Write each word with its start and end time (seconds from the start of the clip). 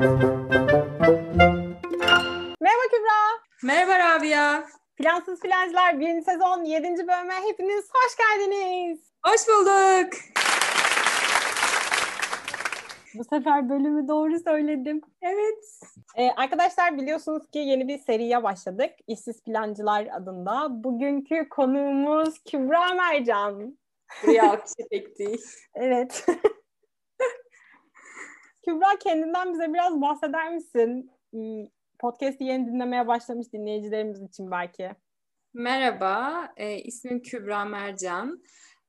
Merhaba 0.00 0.34
Kübra. 2.90 3.20
Merhaba 3.62 3.98
Rabia. 3.98 4.66
Plansız 4.96 5.40
Plancılar 5.40 6.00
1. 6.00 6.22
sezon 6.22 6.64
7. 6.64 6.84
bölüme 6.84 7.34
hepiniz 7.48 7.84
hoş 7.94 8.16
geldiniz. 8.16 9.00
Hoş 9.26 9.48
bulduk. 9.48 10.12
Bu 13.14 13.24
sefer 13.24 13.68
bölümü 13.68 14.08
doğru 14.08 14.38
söyledim. 14.38 15.00
Evet. 15.22 15.80
Ee, 16.16 16.30
arkadaşlar 16.30 16.98
biliyorsunuz 16.98 17.50
ki 17.50 17.58
yeni 17.58 17.88
bir 17.88 17.98
seriye 17.98 18.42
başladık. 18.42 18.90
İşsiz 19.06 19.42
Plancılar 19.42 20.06
adında. 20.12 20.66
Bugünkü 20.70 21.48
konuğumuz 21.48 22.42
Kübra 22.50 22.94
Mercan. 22.94 23.78
Buraya 24.22 24.50
alkış 24.50 24.72
değil. 25.18 25.42
Evet. 25.74 26.26
Kübra 28.64 28.98
kendinden 29.00 29.52
bize 29.52 29.74
biraz 29.74 30.00
bahseder 30.00 30.54
misin? 30.54 31.10
Hmm, 31.32 31.66
Podcast'i 31.98 32.44
yeni 32.44 32.66
dinlemeye 32.66 33.06
başlamış 33.06 33.52
dinleyicilerimiz 33.52 34.22
için 34.22 34.50
belki. 34.50 34.90
Merhaba, 35.54 36.48
e, 36.56 36.78
ismim 36.78 37.22
Kübra 37.22 37.64
Mercan. 37.64 38.42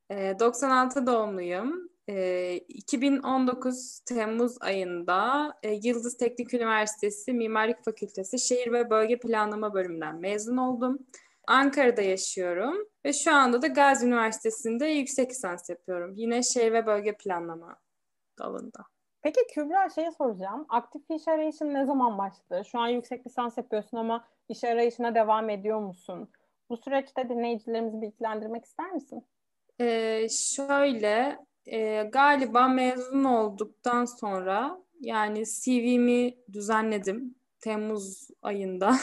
E, 0.09 0.39
96 0.39 1.07
doğumluyum. 1.07 1.89
E, 2.09 2.55
2019 2.57 3.99
Temmuz 3.99 4.61
ayında 4.61 5.53
e, 5.63 5.71
Yıldız 5.83 6.17
Teknik 6.17 6.53
Üniversitesi 6.53 7.33
Mimarlık 7.33 7.85
Fakültesi 7.85 8.39
Şehir 8.39 8.71
ve 8.71 8.89
Bölge 8.89 9.19
Planlama 9.19 9.73
bölümünden 9.73 10.15
mezun 10.19 10.57
oldum. 10.57 10.99
Ankara'da 11.47 12.01
yaşıyorum 12.01 12.75
ve 13.05 13.13
şu 13.13 13.33
anda 13.33 13.61
da 13.61 13.67
Gazi 13.67 14.07
Üniversitesi'nde 14.07 14.85
yüksek 14.85 15.31
lisans 15.31 15.69
yapıyorum. 15.69 16.13
Yine 16.15 16.43
şehir 16.43 16.73
ve 16.73 16.85
bölge 16.85 17.17
planlama 17.17 17.77
dalında. 18.39 18.94
Peki 19.25 19.39
Kübra 19.53 19.89
şey 19.89 20.11
soracağım. 20.11 20.65
Aktif 20.69 21.01
iş 21.09 21.27
arayışın 21.27 21.73
ne 21.73 21.85
zaman 21.85 22.17
başladı? 22.17 22.63
Şu 22.71 22.79
an 22.79 22.87
yüksek 22.87 23.27
lisans 23.27 23.57
yapıyorsun 23.57 23.97
ama 23.97 24.27
iş 24.49 24.63
arayışına 24.63 25.15
devam 25.15 25.49
ediyor 25.49 25.79
musun? 25.79 26.29
Bu 26.69 26.77
süreçte 26.77 27.29
dinleyicilerimizi 27.29 28.01
bilgilendirmek 28.01 28.65
ister 28.65 28.91
misin? 28.91 29.25
Ee, 29.81 30.27
şöyle 30.29 31.39
e, 31.65 32.03
galiba 32.03 32.67
mezun 32.67 33.23
olduktan 33.23 34.05
sonra 34.05 34.77
yani 35.01 35.43
CV'mi 35.45 36.35
düzenledim 36.53 37.35
Temmuz 37.59 38.27
ayında 38.41 38.91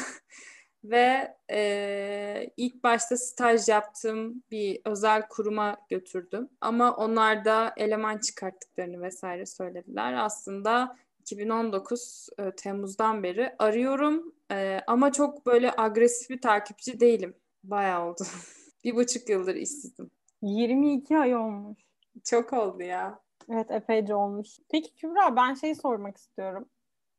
ve 0.85 1.37
e, 1.51 2.51
ilk 2.57 2.85
başta 2.85 3.17
staj 3.17 3.69
yaptığım 3.69 4.43
bir 4.51 4.81
özel 4.85 5.29
kuruma 5.29 5.77
götürdüm. 5.89 6.49
Ama 6.61 6.97
onlar 6.97 7.45
da 7.45 7.75
eleman 7.77 8.19
çıkarttıklarını 8.19 9.03
vesaire 9.03 9.47
söylediler. 9.47 10.13
Aslında 10.13 10.97
2019 11.21 12.29
e, 12.39 12.51
Temmuz'dan 12.51 13.23
beri 13.23 13.55
arıyorum 13.59 14.35
e, 14.51 14.81
ama 14.87 15.13
çok 15.13 15.47
böyle 15.47 15.73
agresif 15.77 16.31
bir 16.31 16.41
takipçi 16.41 17.01
değilim. 17.01 17.35
Bayağı 17.65 18.09
oldu. 18.09 18.23
bir 18.85 18.97
buçuk 18.97 19.29
yıldır 19.29 19.55
işsizim. 19.55 20.11
22 20.43 21.19
ay 21.19 21.37
olmuş. 21.37 21.79
Çok 22.25 22.53
oldu 22.53 22.83
ya. 22.83 23.21
Evet 23.51 23.71
epeyce 23.71 24.15
olmuş. 24.15 24.49
Peki 24.71 24.95
Kübra 24.95 25.37
ben 25.37 25.55
şey 25.55 25.75
sormak 25.75 26.17
istiyorum. 26.17 26.69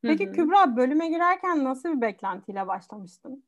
Peki 0.02 0.26
Hı 0.26 0.30
hı. 0.30 0.34
Kübra 0.34 0.78
bölüme 0.78 1.10
girerken 1.10 1.64
nasıl 1.64 1.90
bir 1.90 2.02
beklentiyle 2.02 2.68
başlamıştın? 2.68 3.44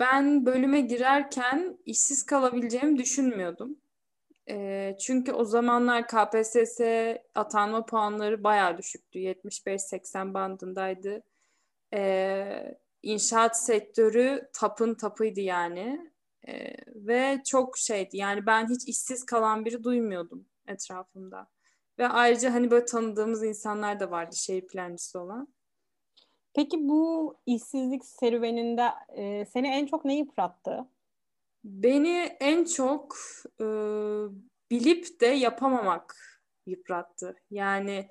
Ben 0.00 0.46
bölüme 0.46 0.80
girerken 0.80 1.78
işsiz 1.86 2.26
kalabileceğimi 2.26 2.98
düşünmüyordum. 2.98 3.76
Ee, 4.50 4.96
çünkü 5.00 5.32
o 5.32 5.44
zamanlar 5.44 6.06
KPSS 6.08 6.80
atanma 7.34 7.86
puanları 7.86 8.44
bayağı 8.44 8.78
düşüktü. 8.78 9.18
75-80 9.18 10.34
bandındaydı. 10.34 11.22
Ee, 11.94 12.78
inşaat 13.02 13.64
sektörü 13.64 14.48
tapın 14.52 14.94
tapıydı 14.94 15.40
yani. 15.40 16.12
Ee, 16.48 16.74
ve 16.86 17.42
çok 17.46 17.78
şeydi. 17.78 18.16
Yani 18.16 18.46
ben 18.46 18.68
hiç 18.68 18.88
işsiz 18.88 19.26
kalan 19.26 19.64
biri 19.64 19.84
duymuyordum 19.84 20.46
etrafımda. 20.66 21.48
Ve 21.98 22.08
ayrıca 22.08 22.54
hani 22.54 22.70
böyle 22.70 22.84
tanıdığımız 22.84 23.44
insanlar 23.44 24.00
da 24.00 24.10
vardı 24.10 24.36
şehir 24.36 24.66
plancısı 24.66 25.20
olan. 25.20 25.54
Peki 26.54 26.88
bu 26.88 27.36
işsizlik 27.46 28.04
serüveninde 28.04 28.88
e, 29.16 29.44
seni 29.44 29.68
en 29.68 29.86
çok 29.86 30.04
ne 30.04 30.16
yıprattı? 30.16 30.86
Beni 31.64 32.36
en 32.40 32.64
çok 32.64 33.16
e, 33.60 33.66
bilip 34.70 35.20
de 35.20 35.26
yapamamak 35.26 36.16
yıprattı. 36.66 37.36
Yani 37.50 38.08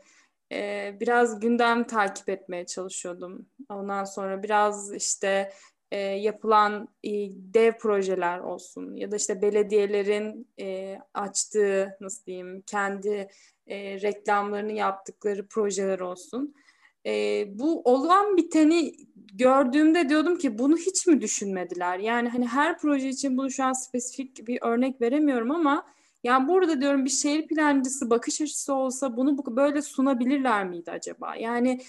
e, 0.52 0.94
biraz 1.00 1.40
gündem 1.40 1.88
takip 1.88 2.30
etmeye 2.30 2.66
çalışıyordum. 2.66 3.46
Ondan 3.70 4.04
sonra 4.04 4.44
biraz 4.44 4.94
işte 4.94 5.52
e, 5.92 5.98
yapılan 6.00 6.88
e, 7.04 7.10
dev 7.32 7.74
projeler 7.78 8.40
olsun 8.40 8.96
ya 8.96 9.12
da 9.12 9.16
işte 9.16 9.42
belediyelerin 9.42 10.48
e, 10.60 10.98
açtığı 11.14 11.98
nasıl 12.02 12.26
diyeyim 12.26 12.62
kendi 12.62 13.28
e, 13.68 14.02
reklamlarını 14.02 14.72
yaptıkları 14.72 15.48
projeler 15.48 16.00
olsun. 16.00 16.56
E, 17.06 17.46
bu 17.60 17.82
olan 17.82 18.38
biteni 18.38 18.94
gördüğümde 19.34 20.10
diyordum 20.10 20.38
ki 20.38 20.58
bunu 20.58 20.78
hiç 20.78 21.08
mi 21.08 21.22
düşünmediler? 21.22 22.00
Yani 22.00 22.30
hani 22.30 22.48
her 22.48 22.78
proje 22.78 23.10
için 23.10 23.38
bunu 23.38 23.52
şu 23.52 23.64
an 23.64 23.74
spesifik 23.74 24.48
bir 24.48 24.60
örnek 24.62 25.02
veremiyorum 25.02 25.52
ama 25.52 25.86
yani 26.24 26.48
burada 26.48 26.82
diyorum 26.82 27.06
bir 27.06 27.10
şehir 27.10 27.48
plancısı 27.48 28.10
bakış 28.10 28.42
açısı 28.42 28.74
olsa 28.74 29.18
bunu 29.18 29.38
bu- 29.38 29.56
böyle 29.56 29.82
sunabilirler 29.82 30.66
miydi 30.70 30.92
acaba? 30.92 31.36
Yani 31.36 31.82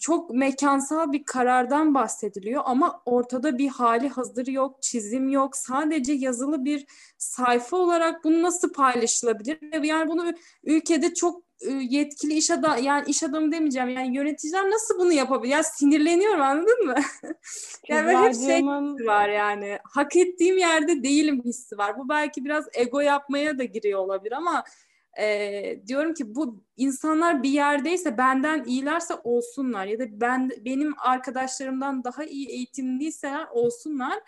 çok 0.00 0.30
mekansal 0.30 1.12
bir 1.12 1.24
karardan 1.24 1.94
bahsediliyor 1.94 2.62
ama 2.66 3.02
ortada 3.06 3.58
bir 3.58 3.68
hali 3.68 4.08
hazır 4.08 4.46
yok, 4.46 4.82
çizim 4.82 5.28
yok. 5.28 5.56
Sadece 5.56 6.12
yazılı 6.12 6.64
bir 6.64 6.86
sayfa 7.18 7.76
olarak 7.76 8.24
bunu 8.24 8.42
nasıl 8.42 8.72
paylaşılabilir? 8.72 9.82
Yani 9.84 10.10
bunu 10.10 10.32
ülkede 10.64 11.14
çok 11.14 11.49
yetkili 11.68 12.34
iş 12.34 12.50
adamı 12.50 12.80
yani 12.80 13.04
iş 13.06 13.22
adamı 13.22 13.52
demeyeceğim 13.52 13.88
yani 13.88 14.16
yöneticiler 14.16 14.70
nasıl 14.70 14.98
bunu 14.98 15.12
yapabilir? 15.12 15.52
Ya 15.52 15.62
sinirleniyorum 15.62 16.40
anladın 16.40 16.86
mı? 16.86 16.94
yani 17.88 18.06
böyle 18.06 18.18
hep 18.18 18.34
şey 18.34 18.62
hissi 18.62 19.06
var 19.06 19.28
yani. 19.28 19.78
Hak 19.84 20.16
ettiğim 20.16 20.58
yerde 20.58 21.02
değilim 21.02 21.42
hissi 21.44 21.78
var. 21.78 21.98
Bu 21.98 22.08
belki 22.08 22.44
biraz 22.44 22.68
ego 22.74 23.00
yapmaya 23.00 23.58
da 23.58 23.64
giriyor 23.64 24.00
olabilir 24.00 24.32
ama 24.32 24.64
e, 25.18 25.86
diyorum 25.86 26.14
ki 26.14 26.34
bu 26.34 26.64
insanlar 26.76 27.42
bir 27.42 27.50
yerdeyse 27.50 28.18
benden 28.18 28.64
iyilerse 28.64 29.14
olsunlar 29.24 29.86
ya 29.86 29.98
da 29.98 30.04
ben 30.20 30.50
benim 30.64 30.94
arkadaşlarımdan 30.98 32.04
daha 32.04 32.24
iyi 32.24 32.48
eğitimliyseler 32.48 33.46
olsunlar. 33.46 34.20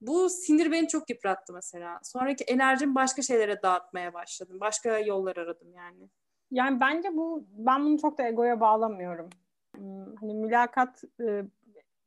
Bu 0.00 0.30
sinir 0.30 0.72
beni 0.72 0.88
çok 0.88 1.10
yıprattı 1.10 1.52
mesela. 1.52 2.00
Sonraki 2.02 2.44
enerjimi 2.44 2.94
başka 2.94 3.22
şeylere 3.22 3.62
dağıtmaya 3.62 4.14
başladım. 4.14 4.56
Başka 4.60 4.98
yollar 4.98 5.36
aradım 5.36 5.72
yani. 5.74 6.08
Yani 6.50 6.80
bence 6.80 7.16
bu 7.16 7.46
ben 7.52 7.84
bunu 7.84 7.98
çok 7.98 8.18
da 8.18 8.28
egoya 8.28 8.60
bağlamıyorum. 8.60 9.30
Hmm, 9.76 10.16
Hani 10.20 10.34
mülakat 10.34 11.04
e, 11.20 11.44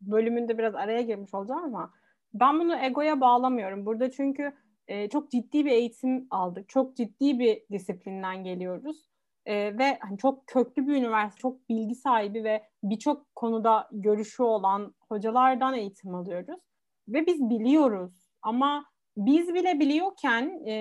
bölümünde 0.01 0.57
biraz 0.57 0.75
araya 0.75 1.01
girmiş 1.01 1.33
olacağım 1.33 1.63
ama 1.63 1.93
ben 2.33 2.59
bunu 2.59 2.75
egoya 2.75 3.21
bağlamıyorum. 3.21 3.85
Burada 3.85 4.11
çünkü 4.11 4.53
e, 4.87 5.09
çok 5.09 5.31
ciddi 5.31 5.65
bir 5.65 5.71
eğitim 5.71 6.27
aldık. 6.31 6.69
Çok 6.69 6.95
ciddi 6.95 7.39
bir 7.39 7.63
disiplinden 7.71 8.43
geliyoruz. 8.43 9.09
E, 9.45 9.77
ve 9.77 9.97
hani 10.01 10.17
çok 10.17 10.47
köklü 10.47 10.87
bir 10.87 10.95
üniversite, 10.95 11.39
çok 11.41 11.69
bilgi 11.69 11.95
sahibi 11.95 12.43
ve 12.43 12.63
birçok 12.83 13.35
konuda 13.35 13.89
görüşü 13.91 14.43
olan 14.43 14.95
hocalardan 15.09 15.73
eğitim 15.73 16.15
alıyoruz. 16.15 16.59
Ve 17.07 17.25
biz 17.27 17.49
biliyoruz 17.49 18.29
ama 18.41 18.85
biz 19.17 19.53
bile 19.53 19.79
biliyorken 19.79 20.61
e, 20.67 20.73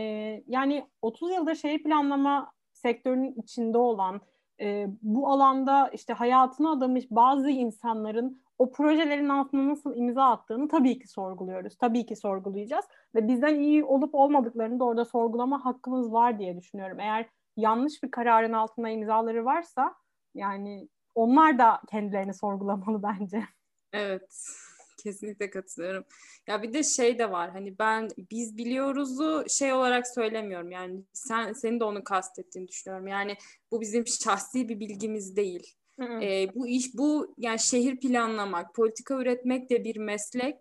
yani 0.46 0.86
30 1.02 1.30
yıldır 1.32 1.54
şehir 1.54 1.82
planlama 1.82 2.51
sektörünün 2.82 3.34
içinde 3.42 3.78
olan 3.78 4.20
e, 4.60 4.86
bu 5.02 5.28
alanda 5.28 5.88
işte 5.88 6.12
hayatını 6.12 6.70
adamış 6.70 7.04
bazı 7.10 7.50
insanların 7.50 8.42
o 8.58 8.72
projelerin 8.72 9.28
altına 9.28 9.68
nasıl 9.68 9.96
imza 9.96 10.24
attığını 10.24 10.68
tabii 10.68 10.98
ki 10.98 11.08
sorguluyoruz. 11.08 11.76
Tabii 11.76 12.06
ki 12.06 12.16
sorgulayacağız 12.16 12.84
ve 13.14 13.28
bizden 13.28 13.60
iyi 13.60 13.84
olup 13.84 14.14
olmadıklarını 14.14 14.80
da 14.80 14.84
orada 14.84 15.04
sorgulama 15.04 15.64
hakkımız 15.64 16.12
var 16.12 16.38
diye 16.38 16.56
düşünüyorum. 16.56 17.00
Eğer 17.00 17.26
yanlış 17.56 18.02
bir 18.02 18.10
kararın 18.10 18.52
altında 18.52 18.88
imzaları 18.88 19.44
varsa 19.44 19.94
yani 20.34 20.88
onlar 21.14 21.58
da 21.58 21.80
kendilerini 21.90 22.34
sorgulamalı 22.34 23.02
bence. 23.02 23.42
Evet. 23.92 24.46
Kesinlikle 25.02 25.50
katılıyorum. 25.50 26.04
Ya 26.46 26.62
bir 26.62 26.72
de 26.72 26.82
şey 26.82 27.18
de 27.18 27.30
var. 27.30 27.50
Hani 27.50 27.78
ben 27.78 28.08
biz 28.30 28.56
biliyoruzu 28.56 29.44
şey 29.48 29.72
olarak 29.72 30.08
söylemiyorum. 30.08 30.70
Yani 30.70 31.02
sen 31.12 31.52
senin 31.52 31.80
de 31.80 31.84
onu 31.84 32.04
kastettiğini 32.04 32.68
düşünüyorum. 32.68 33.06
Yani 33.06 33.36
bu 33.70 33.80
bizim 33.80 34.06
şahsi 34.06 34.68
bir 34.68 34.80
bilgimiz 34.80 35.36
değil. 35.36 35.74
Ee, 36.00 36.54
bu 36.54 36.66
iş 36.66 36.94
bu 36.94 37.34
yani 37.38 37.58
şehir 37.58 38.00
planlamak, 38.00 38.74
politika 38.74 39.14
üretmek 39.14 39.70
de 39.70 39.84
bir 39.84 39.96
meslek. 39.96 40.56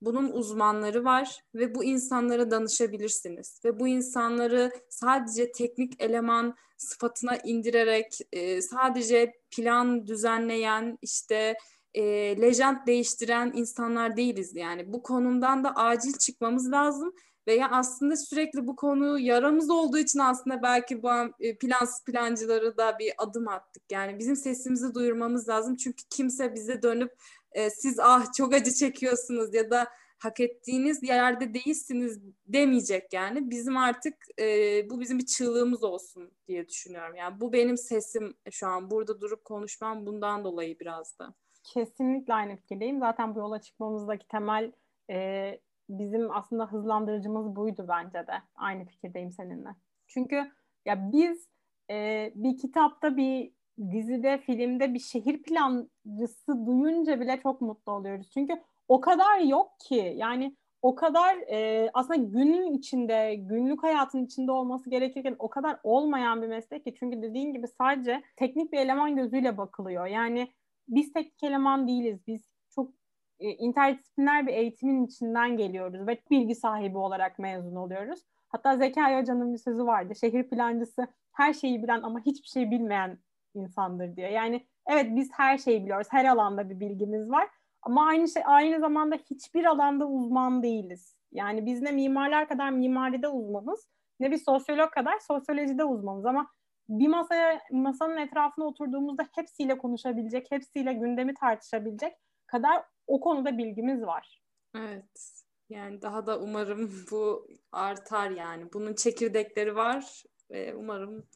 Bunun 0.00 0.30
uzmanları 0.30 1.04
var 1.04 1.40
ve 1.54 1.74
bu 1.74 1.84
insanlara 1.84 2.50
danışabilirsiniz. 2.50 3.60
Ve 3.64 3.80
bu 3.80 3.88
insanları 3.88 4.70
sadece 4.88 5.52
teknik 5.52 6.02
eleman 6.02 6.56
sıfatına 6.76 7.36
indirerek 7.36 8.18
e, 8.32 8.62
sadece 8.62 9.32
plan 9.50 10.06
düzenleyen 10.06 10.98
işte 11.02 11.56
e, 11.94 12.02
lejant 12.40 12.86
değiştiren 12.86 13.52
insanlar 13.54 14.16
değiliz 14.16 14.56
yani. 14.56 14.92
Bu 14.92 15.02
konumdan 15.02 15.64
da 15.64 15.74
acil 15.76 16.12
çıkmamız 16.12 16.72
lazım 16.72 17.12
veya 17.46 17.70
aslında 17.70 18.16
sürekli 18.16 18.66
bu 18.66 18.76
konu 18.76 19.18
yaramız 19.18 19.70
olduğu 19.70 19.98
için 19.98 20.18
aslında 20.18 20.62
belki 20.62 21.02
bu 21.02 21.10
e, 21.40 21.58
plansız 21.58 22.04
plancıları 22.04 22.76
da 22.76 22.98
bir 22.98 23.12
adım 23.18 23.48
attık. 23.48 23.82
Yani 23.92 24.18
bizim 24.18 24.36
sesimizi 24.36 24.94
duyurmamız 24.94 25.48
lazım 25.48 25.76
çünkü 25.76 26.04
kimse 26.10 26.54
bize 26.54 26.82
dönüp 26.82 27.12
e, 27.52 27.70
siz 27.70 27.98
ah 27.98 28.32
çok 28.36 28.54
acı 28.54 28.72
çekiyorsunuz 28.72 29.54
ya 29.54 29.70
da 29.70 29.88
hak 30.18 30.40
ettiğiniz 30.40 31.02
yerde 31.02 31.54
değilsiniz 31.54 32.20
demeyecek 32.46 33.12
yani. 33.12 33.50
Bizim 33.50 33.76
artık 33.76 34.14
e, 34.40 34.44
bu 34.90 35.00
bizim 35.00 35.18
bir 35.18 35.26
çığlığımız 35.26 35.84
olsun 35.84 36.30
diye 36.48 36.68
düşünüyorum. 36.68 37.14
Yani 37.14 37.40
bu 37.40 37.52
benim 37.52 37.76
sesim 37.76 38.34
şu 38.50 38.66
an 38.66 38.90
burada 38.90 39.20
durup 39.20 39.44
konuşmam 39.44 40.06
bundan 40.06 40.44
dolayı 40.44 40.78
biraz 40.78 41.18
da. 41.18 41.34
Kesinlikle 41.62 42.34
aynı 42.34 42.56
fikirdeyim. 42.56 42.98
Zaten 42.98 43.34
bu 43.34 43.38
yola 43.38 43.60
çıkmamızdaki 43.60 44.28
temel 44.28 44.72
e, 45.10 45.60
bizim 45.88 46.36
aslında 46.36 46.66
hızlandırıcımız 46.66 47.56
buydu 47.56 47.86
bence 47.88 48.26
de. 48.26 48.42
Aynı 48.54 48.84
fikirdeyim 48.84 49.32
seninle. 49.32 49.68
Çünkü 50.06 50.52
ya 50.86 51.12
biz 51.12 51.48
e, 51.90 52.30
bir 52.34 52.56
kitapta 52.58 53.16
bir 53.16 53.52
dizide, 53.90 54.38
filmde 54.38 54.94
bir 54.94 54.98
şehir 54.98 55.42
plancısı 55.42 56.66
duyunca 56.66 57.20
bile 57.20 57.40
çok 57.42 57.60
mutlu 57.60 57.92
oluyoruz. 57.92 58.30
Çünkü 58.34 58.62
o 58.88 59.00
kadar 59.00 59.38
yok 59.38 59.80
ki 59.80 60.14
yani 60.16 60.56
o 60.82 60.94
kadar 60.94 61.36
e, 61.36 61.90
aslında 61.94 62.16
günün 62.16 62.72
içinde, 62.72 63.34
günlük 63.34 63.82
hayatın 63.82 64.24
içinde 64.24 64.52
olması 64.52 64.90
gerekirken 64.90 65.36
o 65.38 65.50
kadar 65.50 65.78
olmayan 65.82 66.42
bir 66.42 66.48
meslek 66.48 66.84
ki. 66.84 66.94
Çünkü 66.98 67.22
dediğin 67.22 67.52
gibi 67.52 67.68
sadece 67.68 68.22
teknik 68.36 68.72
bir 68.72 68.78
eleman 68.78 69.16
gözüyle 69.16 69.58
bakılıyor. 69.58 70.06
Yani 70.06 70.52
biz 70.88 71.12
teknik 71.12 71.42
eleman 71.42 71.88
değiliz. 71.88 72.26
Biz 72.26 72.50
çok 72.74 72.90
e, 73.38 73.50
interdisipliner 73.50 74.46
bir 74.46 74.52
eğitimin 74.52 75.06
içinden 75.06 75.56
geliyoruz 75.56 76.06
ve 76.06 76.18
bilgi 76.30 76.54
sahibi 76.54 76.98
olarak 76.98 77.38
mezun 77.38 77.76
oluyoruz. 77.76 78.20
Hatta 78.48 78.76
Zekai 78.76 79.20
Hoca'nın 79.20 79.52
bir 79.52 79.58
sözü 79.58 79.86
vardı. 79.86 80.14
Şehir 80.20 80.48
plancısı 80.48 81.06
her 81.32 81.52
şeyi 81.52 81.82
bilen 81.82 82.02
ama 82.02 82.20
hiçbir 82.20 82.48
şey 82.48 82.70
bilmeyen 82.70 83.18
insandır 83.54 84.16
diyor. 84.16 84.28
Yani 84.28 84.66
evet 84.86 85.06
biz 85.16 85.30
her 85.32 85.58
şeyi 85.58 85.82
biliyoruz. 85.82 86.08
Her 86.10 86.24
alanda 86.24 86.70
bir 86.70 86.80
bilgimiz 86.80 87.30
var. 87.30 87.48
Ama 87.82 88.06
aynı 88.06 88.28
şey 88.28 88.42
aynı 88.46 88.80
zamanda 88.80 89.14
hiçbir 89.14 89.64
alanda 89.64 90.06
uzman 90.06 90.62
değiliz. 90.62 91.16
Yani 91.32 91.66
biz 91.66 91.82
ne 91.82 91.92
mimarlar 91.92 92.48
kadar 92.48 92.70
mimaride 92.70 93.28
uzmanız 93.28 93.88
ne 94.20 94.30
bir 94.30 94.36
sosyolog 94.36 94.90
kadar 94.90 95.18
sosyolojide 95.18 95.84
uzmanız 95.84 96.26
ama 96.26 96.50
bir 96.88 97.08
masaya 97.08 97.60
masanın 97.70 98.16
etrafına 98.16 98.64
oturduğumuzda 98.64 99.28
hepsiyle 99.34 99.78
konuşabilecek, 99.78 100.50
hepsiyle 100.50 100.92
gündemi 100.92 101.34
tartışabilecek 101.34 102.12
kadar 102.46 102.84
o 103.06 103.20
konuda 103.20 103.58
bilgimiz 103.58 104.02
var. 104.02 104.42
Evet. 104.76 105.44
Yani 105.68 106.02
daha 106.02 106.26
da 106.26 106.40
umarım 106.40 106.92
bu 107.10 107.48
artar 107.72 108.30
yani. 108.30 108.72
Bunun 108.72 108.94
çekirdekleri 108.94 109.76
var 109.76 110.22
ve 110.50 110.74
umarım 110.74 111.26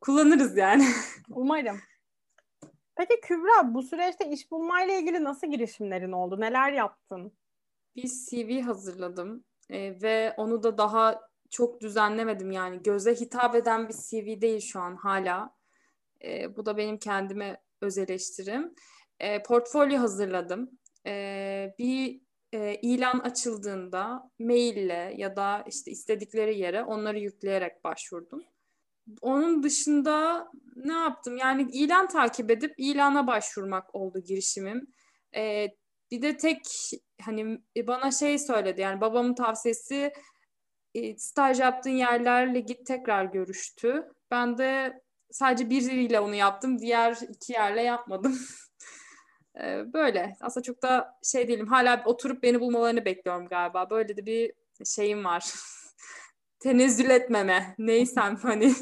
kullanırız 0.00 0.56
yani. 0.56 0.84
Umarım. 1.30 1.80
Peki 2.96 3.20
Kübra 3.20 3.74
bu 3.74 3.82
süreçte 3.82 4.30
iş 4.30 4.50
bulmayla 4.50 4.94
ilgili 4.94 5.24
nasıl 5.24 5.46
girişimlerin 5.46 6.12
oldu? 6.12 6.40
Neler 6.40 6.72
yaptın? 6.72 7.32
Bir 7.96 8.08
CV 8.08 8.60
hazırladım 8.60 9.44
e, 9.70 10.02
ve 10.02 10.34
onu 10.36 10.62
da 10.62 10.78
daha 10.78 11.20
çok 11.52 11.80
düzenlemedim 11.80 12.50
yani 12.50 12.82
göze 12.82 13.14
hitap 13.14 13.54
eden 13.54 13.88
bir 13.88 13.94
CV 13.94 14.40
değil 14.40 14.60
şu 14.60 14.80
an 14.80 14.96
hala. 14.96 15.54
E, 16.24 16.56
bu 16.56 16.66
da 16.66 16.76
benim 16.76 16.98
kendime 16.98 17.62
öz 17.80 17.98
eleştirim. 17.98 18.74
E, 19.20 19.42
portfolyo 19.42 20.00
hazırladım. 20.00 20.70
E, 21.06 21.74
bir 21.78 22.20
e, 22.52 22.74
ilan 22.74 23.18
açıldığında 23.18 24.30
maille 24.38 25.14
ya 25.16 25.36
da 25.36 25.64
işte 25.68 25.90
istedikleri 25.90 26.58
yere 26.58 26.82
onları 26.84 27.18
yükleyerek 27.18 27.84
başvurdum. 27.84 28.42
Onun 29.20 29.62
dışında 29.62 30.48
ne 30.76 30.92
yaptım? 30.92 31.36
Yani 31.36 31.68
ilan 31.72 32.08
takip 32.08 32.50
edip 32.50 32.74
ilana 32.78 33.26
başvurmak 33.26 33.94
oldu 33.94 34.18
girişimim. 34.18 34.86
E, 35.36 35.68
bir 36.10 36.22
de 36.22 36.36
tek 36.36 36.62
hani 37.22 37.58
bana 37.86 38.10
şey 38.10 38.38
söyledi 38.38 38.80
yani 38.80 39.00
babamın 39.00 39.34
tavsiyesi 39.34 40.12
e, 40.94 41.18
staj 41.18 41.60
yaptığın 41.60 41.90
yerlerle 41.90 42.60
git 42.60 42.86
tekrar 42.86 43.24
görüştü. 43.24 44.08
Ben 44.30 44.58
de 44.58 45.00
sadece 45.30 45.70
biriyle 45.70 46.20
onu 46.20 46.34
yaptım. 46.34 46.78
Diğer 46.78 47.18
iki 47.28 47.52
yerle 47.52 47.82
yapmadım. 47.82 48.38
e, 49.62 49.92
böyle. 49.92 50.36
Aslında 50.40 50.64
çok 50.64 50.82
da 50.82 51.18
şey 51.22 51.48
değilim. 51.48 51.66
Hala 51.66 52.02
oturup 52.04 52.42
beni 52.42 52.60
bulmalarını 52.60 53.04
bekliyorum 53.04 53.48
galiba. 53.48 53.90
Böyle 53.90 54.16
de 54.16 54.26
bir 54.26 54.52
şeyim 54.84 55.24
var. 55.24 55.54
Tenezzül 56.60 57.10
etmeme. 57.10 57.74
Neysem 57.78 58.36
hani 58.36 58.72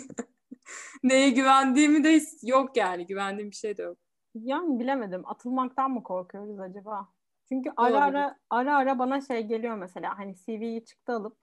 neye 1.03 1.31
güvendiğimi 1.31 2.05
de 2.05 2.21
yok 2.43 2.77
yani. 2.77 3.07
Güvendiğim 3.07 3.51
bir 3.51 3.57
şey 3.57 3.77
de 3.77 3.83
yok. 3.83 3.99
Yani 4.35 4.79
bilemedim. 4.79 5.29
Atılmaktan 5.29 5.91
mı 5.91 6.03
korkuyoruz 6.03 6.61
acaba? 6.61 7.09
Çünkü 7.49 7.71
ara 7.77 8.01
ara 8.01 8.39
ara 8.51 8.77
ara 8.77 8.99
bana 8.99 9.21
şey 9.21 9.43
geliyor 9.43 9.77
mesela 9.77 10.19
hani 10.19 10.35
CV'yi 10.37 10.85
çıktı 10.85 11.13
alıp 11.13 11.37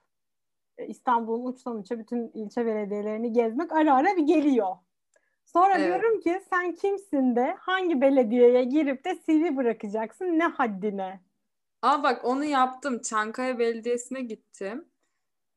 İstanbul'un 0.88 1.53
uçtan 1.53 1.77
uça 1.77 2.00
bütün 2.00 2.31
ilçe 2.33 2.65
belediyelerini 2.65 3.33
gezmek 3.33 3.71
ara 3.71 3.95
ara 3.95 4.18
bir 4.18 4.24
geliyor. 4.24 4.75
Sonra 5.45 5.77
evet. 5.77 5.88
diyorum 5.88 6.19
ki 6.19 6.41
sen 6.50 6.74
kimsin 6.74 7.35
de 7.35 7.56
hangi 7.59 8.01
belediyeye 8.01 8.63
girip 8.63 9.06
de 9.06 9.19
CV 9.25 9.57
bırakacaksın 9.57 10.25
ne 10.25 10.44
haddine? 10.44 11.19
Aa 11.81 12.03
bak 12.03 12.25
onu 12.25 12.45
yaptım. 12.45 13.01
Çankaya 13.01 13.59
Belediyesi'ne 13.59 14.21
gittim. 14.21 14.85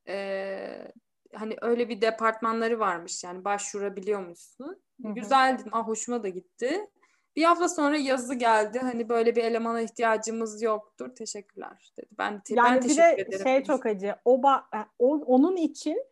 Ee, 0.08 0.92
hani 1.34 1.56
öyle 1.62 1.88
bir 1.88 2.00
departmanları 2.00 2.78
varmış 2.78 3.24
yani 3.24 3.44
başvurabiliyor 3.44 4.26
musun? 4.26 4.82
Güzeldi. 4.98 5.62
Ah 5.72 5.88
hoşuma 5.88 6.22
da 6.22 6.28
gitti. 6.28 6.90
Bir 7.36 7.44
hafta 7.44 7.68
sonra 7.68 7.96
yazı 7.96 8.34
geldi. 8.34 8.78
Hani 8.78 9.08
böyle 9.08 9.36
bir 9.36 9.44
elemana 9.44 9.80
ihtiyacımız 9.80 10.62
yoktur. 10.62 11.14
Teşekkürler 11.14 11.92
dedi. 11.98 12.08
Ben, 12.18 12.40
te- 12.40 12.54
yani 12.54 12.74
ben 12.74 12.80
teşekkür 12.80 13.02
ederim. 13.02 13.18
Yani 13.18 13.32
bir 13.32 13.38
de 13.38 13.42
şey 13.42 13.62
çok 13.64 13.86
acı. 13.86 14.14
O, 14.24 14.40
ba- 14.40 14.86
o 14.98 15.16
onun 15.16 15.56
için 15.56 16.04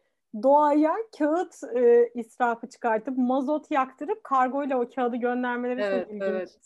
doğaya 0.43 0.95
kağıt 1.19 1.55
e, 1.77 2.11
israfı 2.15 2.69
çıkartıp 2.69 3.19
mazot 3.19 3.71
yaktırıp 3.71 4.25
kargoyla 4.25 4.81
o 4.81 4.89
kağıdı 4.95 5.17
göndermeleri 5.17 5.81
evet, 5.81 6.05
çok 6.05 6.15
ilginç. 6.15 6.23
Evet. 6.23 6.59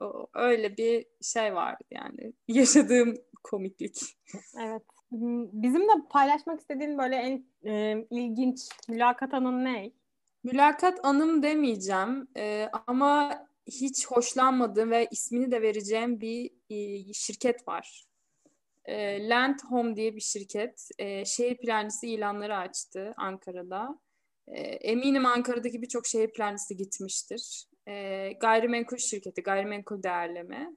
O, 0.00 0.26
öyle 0.34 0.76
bir 0.76 1.06
şey 1.22 1.54
vardı 1.54 1.84
yani. 1.90 2.32
Yaşadığım 2.48 3.14
komiklik. 3.44 4.16
Evet. 4.60 4.82
Bizimle 5.52 5.92
paylaşmak 6.10 6.60
istediğin 6.60 6.98
böyle 6.98 7.16
en 7.16 7.44
e, 7.64 8.06
ilginç 8.10 8.60
mülakat 8.88 9.34
anın 9.34 9.64
ne? 9.64 9.90
Mülakat 10.44 11.00
anım 11.02 11.42
demeyeceğim 11.42 12.28
e, 12.36 12.68
ama 12.86 13.30
hiç 13.70 14.06
hoşlanmadığım 14.06 14.90
ve 14.90 15.08
ismini 15.10 15.50
de 15.50 15.62
vereceğim 15.62 16.20
bir 16.20 16.50
e, 16.70 17.12
şirket 17.12 17.68
var. 17.68 18.04
E, 18.84 19.28
Land 19.28 19.58
Home 19.68 19.96
diye 19.96 20.16
bir 20.16 20.20
şirket. 20.20 20.88
E, 20.98 21.24
şehir 21.24 21.56
plancısı 21.56 22.06
ilanları 22.06 22.56
açtı 22.56 23.14
Ankara'da. 23.16 23.98
Eminim 24.80 25.26
Ankara'daki 25.26 25.82
birçok 25.82 26.06
şehir 26.06 26.32
plancısı 26.32 26.74
gitmiştir. 26.74 27.64
Gayrimenkul 28.40 28.96
şirketi, 28.96 29.42
gayrimenkul 29.42 30.02
değerleme. 30.02 30.70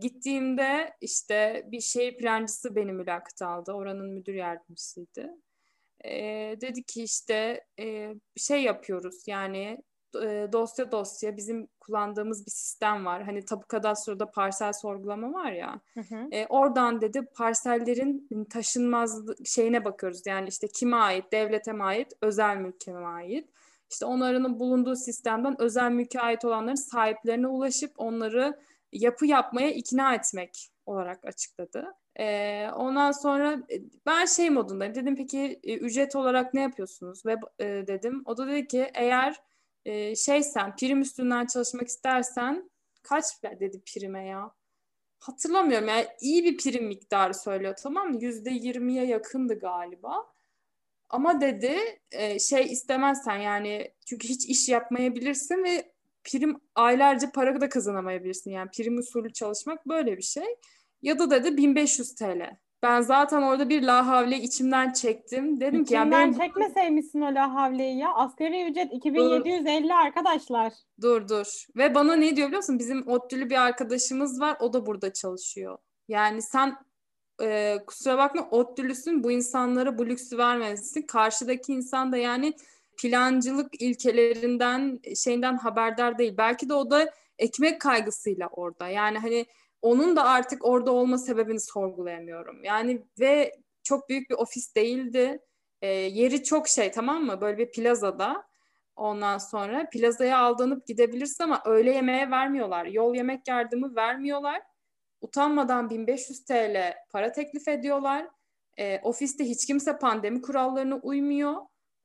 Gittiğimde 0.00 0.96
işte 1.00 1.64
bir 1.66 1.80
şehir 1.80 2.16
plancısı 2.16 2.76
beni 2.76 2.92
mülakat 2.92 3.42
aldı. 3.42 3.72
Oranın 3.72 4.14
müdür 4.14 4.34
yardımcısıydı. 4.34 5.30
E, 6.04 6.12
dedi 6.60 6.82
ki 6.82 7.02
işte 7.02 7.64
e, 7.80 8.14
şey 8.36 8.62
yapıyoruz 8.62 9.24
yani 9.26 9.78
e, 10.14 10.48
dosya 10.52 10.92
dosya 10.92 11.36
bizim 11.36 11.68
kullandığımız 11.80 12.46
bir 12.46 12.50
sistem 12.50 13.06
var. 13.06 13.22
Hani 13.22 13.44
tapu 13.44 13.68
kadastroda 13.68 14.30
parsel 14.30 14.72
sorgulama 14.72 15.32
var 15.32 15.52
ya. 15.52 15.80
Hı 15.94 16.00
hı. 16.00 16.28
E, 16.30 16.46
oradan 16.46 17.00
dedi 17.00 17.22
parsellerin 17.36 18.28
taşınmaz 18.50 19.22
şeyine 19.44 19.84
bakıyoruz. 19.84 20.26
Yani 20.26 20.48
işte 20.48 20.68
kime 20.68 20.96
ait, 20.96 21.32
devlete 21.32 21.72
mi 21.72 21.84
ait, 21.84 22.12
özel 22.22 22.56
mülke 22.56 22.92
mi 22.92 23.06
ait. 23.06 23.48
İşte 23.90 24.06
onların 24.06 24.60
bulunduğu 24.60 24.96
sistemden 24.96 25.60
özel 25.60 25.90
mülke 25.90 26.20
ait 26.20 26.44
olanların 26.44 26.74
sahiplerine 26.74 27.46
ulaşıp 27.46 27.92
onları 27.96 28.58
yapı 28.92 29.26
yapmaya 29.26 29.70
ikna 29.70 30.14
etmek 30.14 30.68
olarak 30.86 31.24
açıkladı. 31.24 31.94
Ee, 32.20 32.68
ondan 32.76 33.12
sonra 33.12 33.52
e, 33.52 33.80
ben 34.06 34.24
şey 34.24 34.50
modundayım. 34.50 34.94
Dedim 34.94 35.16
peki 35.16 35.60
e, 35.62 35.76
ücret 35.76 36.16
olarak 36.16 36.54
ne 36.54 36.60
yapıyorsunuz? 36.60 37.26
Ve 37.26 37.36
e, 37.58 37.64
dedim. 37.64 38.22
O 38.24 38.36
da 38.36 38.46
dedi 38.46 38.66
ki 38.66 38.90
eğer 38.94 39.36
e, 39.84 40.16
şeysen 40.16 40.76
prim 40.76 41.00
üstünden 41.00 41.46
çalışmak 41.46 41.88
istersen 41.88 42.70
kaç 43.02 43.24
dedi 43.42 43.82
prime 43.86 44.26
ya? 44.26 44.58
hatırlamıyorum 45.20 45.88
yani 45.88 46.06
iyi 46.20 46.44
bir 46.44 46.56
prim 46.56 46.86
miktarı 46.86 47.34
söylüyor 47.34 47.74
tamam 47.82 48.08
mı? 48.08 48.18
Yüzde 48.20 48.50
yirmiye 48.50 49.06
yakındı 49.06 49.58
galiba. 49.58 50.26
Ama 51.10 51.40
dedi 51.40 51.78
e, 52.10 52.38
şey 52.38 52.72
istemezsen 52.72 53.36
yani 53.36 53.94
çünkü 54.06 54.28
hiç 54.28 54.46
iş 54.46 54.68
yapmayabilirsin 54.68 55.64
ve 55.64 55.92
prim 56.24 56.60
aylarca 56.74 57.32
para 57.32 57.60
da 57.60 57.68
kazanamayabilirsin. 57.68 58.50
Yani 58.50 58.70
prim 58.70 58.98
usulü 58.98 59.32
çalışmak 59.32 59.88
böyle 59.88 60.16
bir 60.16 60.22
şey. 60.22 60.56
Ya 61.02 61.18
da 61.18 61.30
dedi 61.30 61.56
1500 61.56 62.14
TL. 62.14 62.56
Ben 62.82 63.00
zaten 63.00 63.42
orada 63.42 63.68
bir 63.68 63.82
la 63.82 64.06
havle 64.06 64.36
içimden 64.36 64.92
çektim. 64.92 65.60
Dedim 65.60 65.84
ki 65.84 65.94
yani 65.94 66.10
ben 66.10 66.32
çekmeseymişsin 66.32 67.20
o 67.20 67.34
la 67.34 67.54
havleyi 67.54 67.98
ya. 67.98 68.14
Asgari 68.14 68.70
ücret 68.70 68.92
2750 68.92 69.84
dur. 69.84 69.90
arkadaşlar. 69.90 70.72
Dur 71.00 71.28
dur. 71.28 71.66
Ve 71.76 71.94
bana 71.94 72.16
ne 72.16 72.36
diyor 72.36 72.48
biliyor 72.48 72.62
musun? 72.62 72.78
Bizim 72.78 73.08
ODTÜ'lü 73.08 73.50
bir 73.50 73.62
arkadaşımız 73.62 74.40
var. 74.40 74.56
O 74.60 74.72
da 74.72 74.86
burada 74.86 75.12
çalışıyor. 75.12 75.78
Yani 76.08 76.42
sen 76.42 76.76
e, 77.42 77.76
kusura 77.86 78.18
bakma 78.18 78.48
ODTÜ'lüsün. 78.50 79.24
Bu 79.24 79.32
insanlara 79.32 79.98
bu 79.98 80.06
lüksü 80.06 80.38
vermelisin. 80.38 81.02
Karşıdaki 81.02 81.72
insan 81.72 82.12
da 82.12 82.16
yani 82.16 82.54
plancılık 82.96 83.82
ilkelerinden 83.82 85.00
şeyinden 85.16 85.56
haberdar 85.56 86.18
değil. 86.18 86.34
Belki 86.38 86.68
de 86.68 86.74
o 86.74 86.90
da 86.90 87.10
ekmek 87.38 87.80
kaygısıyla 87.80 88.46
orada. 88.46 88.88
Yani 88.88 89.18
hani 89.18 89.46
onun 89.82 90.16
da 90.16 90.24
artık 90.24 90.64
orada 90.64 90.92
olma 90.92 91.18
sebebini 91.18 91.60
sorgulayamıyorum. 91.60 92.64
Yani 92.64 93.02
ve 93.20 93.52
çok 93.82 94.08
büyük 94.08 94.30
bir 94.30 94.34
ofis 94.34 94.74
değildi. 94.76 95.38
E, 95.82 95.88
yeri 95.88 96.44
çok 96.44 96.68
şey 96.68 96.90
tamam 96.90 97.24
mı? 97.24 97.40
Böyle 97.40 97.58
bir 97.58 97.70
plazada. 97.70 98.44
Ondan 98.96 99.38
sonra 99.38 99.88
plazaya 99.92 100.38
aldanıp 100.38 100.86
gidebilirsin 100.86 101.44
ama 101.44 101.62
öğle 101.66 101.92
yemeğe 101.92 102.30
vermiyorlar. 102.30 102.86
Yol 102.86 103.14
yemek 103.14 103.48
yardımı 103.48 103.96
vermiyorlar. 103.96 104.62
Utanmadan 105.20 105.90
1500 105.90 106.44
TL 106.44 106.94
para 107.10 107.32
teklif 107.32 107.68
ediyorlar. 107.68 108.28
E, 108.78 109.00
ofiste 109.02 109.44
hiç 109.44 109.66
kimse 109.66 109.98
pandemi 109.98 110.42
kurallarına 110.42 110.96
uymuyor. 110.96 111.54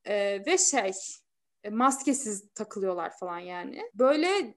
E, 0.04 0.42
ve 0.46 0.58
şey 0.58 0.92
e, 1.64 1.70
maskesiz 1.70 2.48
takılıyorlar 2.54 3.12
falan 3.20 3.38
yani. 3.38 3.82
Böyle 3.94 4.54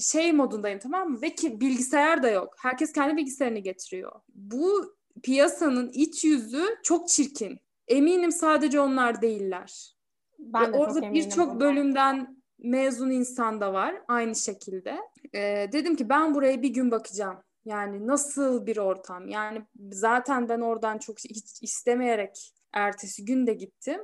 şey 0.00 0.32
modundayım 0.32 0.78
tamam 0.78 1.10
mı? 1.10 1.22
Ve 1.22 1.34
ki 1.34 1.60
bilgisayar 1.60 2.22
da 2.22 2.30
yok. 2.30 2.54
Herkes 2.58 2.92
kendi 2.92 3.16
bilgisayarını 3.16 3.58
getiriyor. 3.58 4.12
Bu 4.34 4.96
piyasanın 5.22 5.90
iç 5.92 6.24
yüzü 6.24 6.64
çok 6.82 7.08
çirkin. 7.08 7.58
Eminim 7.88 8.32
sadece 8.32 8.80
onlar 8.80 9.22
değiller. 9.22 9.96
Ben 10.38 10.68
Ve 10.68 10.72
de 10.72 10.78
orada 10.78 11.12
birçok 11.12 11.60
bölümden 11.60 12.42
mezun 12.58 13.10
insan 13.10 13.60
da 13.60 13.72
var 13.72 14.02
aynı 14.08 14.34
şekilde. 14.34 14.96
Ee, 15.34 15.68
dedim 15.72 15.96
ki 15.96 16.08
ben 16.08 16.34
buraya 16.34 16.62
bir 16.62 16.68
gün 16.68 16.90
bakacağım. 16.90 17.38
Yani 17.64 18.06
nasıl 18.06 18.66
bir 18.66 18.76
ortam? 18.76 19.28
Yani 19.28 19.62
zaten 19.90 20.48
ben 20.48 20.60
oradan 20.60 20.98
çok 20.98 21.18
hiç 21.18 21.62
istemeyerek 21.62 22.52
ertesi 22.72 23.24
gün 23.24 23.46
de 23.46 23.54
gittim. 23.54 24.00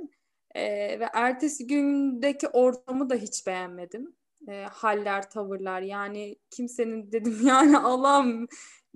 Ee, 0.54 1.00
ve 1.00 1.09
ertesi 1.14 1.66
gündeki 1.66 2.49
ortamı 2.49 3.11
da 3.11 3.14
hiç 3.14 3.47
beğenmedim 3.47 4.14
e, 4.49 4.66
haller, 4.72 5.30
tavırlar. 5.30 5.82
Yani 5.82 6.37
kimsenin 6.50 7.12
dedim 7.12 7.38
yani 7.44 7.78
Allah'ım 7.78 8.49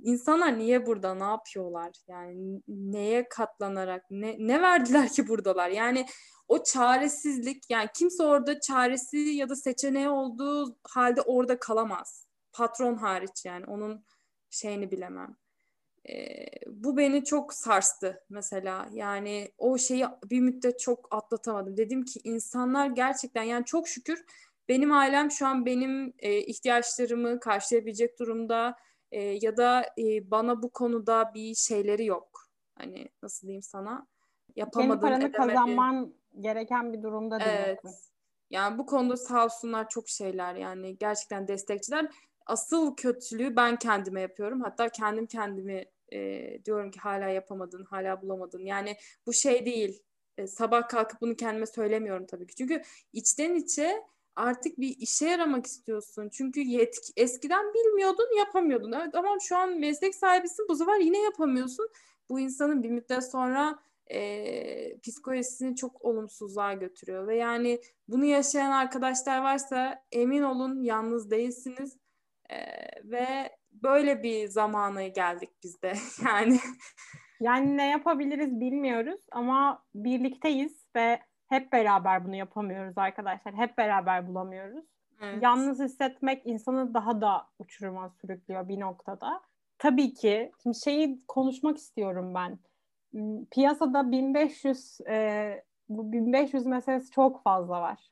insanlar 0.02 0.58
niye 0.58 0.86
burada 0.86 1.14
ne 1.14 1.24
yapıyorlar? 1.24 1.92
Yani 2.08 2.62
neye 2.68 3.28
katlanarak 3.28 4.04
ne, 4.10 4.36
ne 4.38 4.62
verdiler 4.62 5.08
ki 5.08 5.28
buradalar? 5.28 5.68
Yani 5.68 6.06
o 6.48 6.62
çaresizlik 6.62 7.70
yani 7.70 7.88
kimse 7.94 8.22
orada 8.22 8.60
çaresi 8.60 9.18
ya 9.18 9.48
da 9.48 9.56
seçeneği 9.56 10.08
olduğu 10.08 10.76
halde 10.88 11.22
orada 11.22 11.58
kalamaz. 11.58 12.26
Patron 12.52 12.94
hariç 12.96 13.44
yani 13.44 13.66
onun 13.66 14.04
şeyini 14.50 14.90
bilemem. 14.90 15.36
Ee, 16.08 16.46
bu 16.66 16.96
beni 16.96 17.24
çok 17.24 17.54
sarstı 17.54 18.24
mesela. 18.30 18.88
Yani 18.92 19.52
o 19.58 19.78
şeyi 19.78 20.06
bir 20.24 20.40
müddet 20.40 20.80
çok 20.80 21.14
atlatamadım. 21.14 21.76
Dedim 21.76 22.04
ki 22.04 22.20
insanlar 22.24 22.86
gerçekten 22.86 23.42
yani 23.42 23.64
çok 23.64 23.88
şükür 23.88 24.24
benim 24.68 24.92
ailem 24.92 25.30
şu 25.30 25.46
an 25.46 25.66
benim 25.66 26.14
e, 26.18 26.38
ihtiyaçlarımı 26.38 27.40
karşılayabilecek 27.40 28.18
durumda 28.18 28.76
e, 29.12 29.23
ya 29.23 29.56
da 29.56 29.87
e, 29.99 30.30
bana 30.30 30.62
bu 30.62 30.70
konuda 30.70 31.30
bir 31.35 31.54
şeyleri 31.54 32.04
yok. 32.04 32.49
Hani 32.75 33.08
nasıl 33.23 33.46
diyeyim 33.46 33.62
sana? 33.62 34.06
Yapamadığın, 34.56 34.88
Kendi 34.88 35.00
paranı 35.00 35.25
edemedi. 35.25 35.37
kazanman 35.37 36.14
gereken 36.40 36.92
bir 36.92 37.02
durumda 37.02 37.40
değil. 37.40 37.50
Evet. 37.64 37.80
Yani 38.50 38.78
bu 38.78 38.87
konuda 38.87 39.16
sağ 39.16 39.44
olsunlar 39.44 39.88
çok 39.88 40.08
şeyler 40.08 40.54
yani 40.54 40.99
gerçekten 40.99 41.49
destekçiler. 41.49 42.08
Asıl 42.46 42.96
kötülüğü 42.96 43.56
ben 43.56 43.76
kendime 43.76 44.20
yapıyorum. 44.20 44.61
Hatta 44.61 44.88
kendim 44.88 45.26
kendimi 45.26 45.85
e, 46.12 46.18
diyorum 46.64 46.90
ki 46.90 47.00
hala 47.00 47.28
yapamadın, 47.28 47.85
hala 47.85 48.23
bulamadın. 48.23 48.64
Yani 48.64 48.96
bu 49.26 49.32
şey 49.32 49.66
değil. 49.66 50.02
E, 50.38 50.46
sabah 50.46 50.88
kalkıp 50.88 51.20
bunu 51.20 51.37
kendime 51.37 51.66
söylemiyorum 51.66 52.26
tabii 52.26 52.46
ki. 52.46 52.54
Çünkü 52.54 52.82
içten 53.12 53.54
içe 53.54 54.02
artık 54.37 54.81
bir 54.81 54.97
işe 54.99 55.26
yaramak 55.26 55.66
istiyorsun. 55.66 56.28
Çünkü 56.33 56.61
yetki, 56.61 57.12
eskiden 57.16 57.75
bilmiyordun, 57.75 58.38
yapamıyordun. 58.38 58.93
Evet 58.93 59.14
ama 59.14 59.37
şu 59.40 59.57
an 59.57 59.78
meslek 59.78 60.14
sahibisin, 60.14 60.66
bu 60.69 60.76
sefer 60.76 61.00
yine 61.00 61.23
yapamıyorsun. 61.23 61.88
Bu 62.28 62.40
insanın 62.40 62.83
bir 62.83 62.90
müddet 62.90 63.31
sonra 63.31 63.78
e, 64.11 65.00
psikolojisini 65.00 65.76
çok 65.76 66.05
olumsuzluğa 66.05 66.73
götürüyor. 66.73 67.26
Ve 67.26 67.37
yani 67.37 67.81
bunu 68.09 68.25
yaşayan 68.25 68.71
arkadaşlar 68.71 69.43
varsa 69.43 70.02
emin 70.12 70.43
olun 70.43 70.83
yalnız 70.83 71.31
değilsiniz. 71.31 71.99
E, 72.50 72.57
ve 73.05 73.50
böyle 73.71 74.23
bir 74.23 74.49
zamana 74.49 75.07
geldik 75.07 75.50
biz 75.62 75.83
de 75.83 75.93
yani. 76.25 76.61
Yani 77.40 77.76
ne 77.76 77.90
yapabiliriz 77.90 78.61
bilmiyoruz 78.61 79.21
ama 79.33 79.85
birlikteyiz 79.95 80.87
ve 80.97 81.21
hep 81.48 81.72
beraber 81.72 82.24
bunu 82.24 82.34
yapamıyoruz 82.34 82.98
arkadaşlar. 82.98 83.54
Hep 83.54 83.78
beraber 83.78 84.28
bulamıyoruz. 84.28 84.84
Evet. 85.20 85.42
Yalnız 85.42 85.80
hissetmek 85.80 86.46
insanı 86.46 86.94
daha 86.94 87.20
da 87.20 87.46
uçuruma 87.58 88.08
sürüklüyor 88.08 88.68
bir 88.68 88.80
noktada. 88.80 89.40
Tabii 89.78 90.14
ki 90.14 90.52
şimdi 90.62 90.78
şeyi 90.78 91.20
konuşmak 91.28 91.76
istiyorum 91.76 92.34
ben. 92.34 92.58
Hmm, 93.12 93.44
piyasada 93.44 94.12
1500 94.12 94.98
e, 95.08 95.64
bu 95.88 96.12
1500 96.12 96.66
meselesi 96.66 97.10
çok 97.10 97.42
fazla 97.42 97.80
var. 97.80 98.10